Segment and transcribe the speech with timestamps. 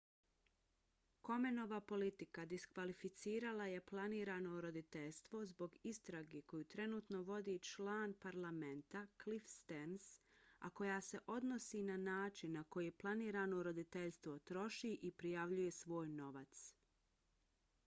[1.27, 10.07] komenova politika diskvalificirala je planirano roditeljstvo zbog istrage koju trenutno vodi član parlamenta cliff stearns
[10.59, 16.65] a koja se odnosi na način na koji planirano roditeljstvo troši i prijavljuje svoj novac